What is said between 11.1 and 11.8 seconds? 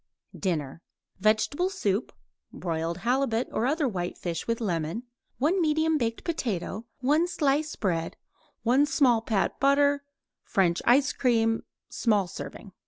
cream